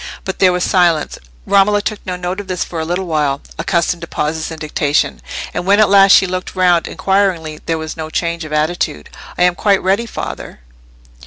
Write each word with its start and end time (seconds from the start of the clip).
But 0.25 0.39
there 0.39 0.51
was 0.51 0.63
silence. 0.63 1.19
Romola 1.45 1.79
took 1.79 2.03
no 2.07 2.15
note 2.15 2.39
of 2.39 2.47
this 2.47 2.63
for 2.63 2.79
a 2.79 2.85
little 2.85 3.05
while, 3.05 3.39
accustomed 3.59 4.01
to 4.01 4.07
pauses 4.07 4.49
in 4.49 4.57
dictation; 4.57 5.21
and 5.53 5.63
when 5.63 5.79
at 5.79 5.89
last 5.91 6.13
she 6.13 6.25
looked 6.25 6.55
round 6.55 6.87
inquiringly, 6.87 7.59
there 7.67 7.77
was 7.77 7.95
no 7.95 8.09
change 8.09 8.43
of 8.43 8.51
attitude. 8.51 9.11
"I 9.37 9.43
am 9.43 9.53
quite 9.53 9.83
ready, 9.83 10.07
father!" 10.07 10.61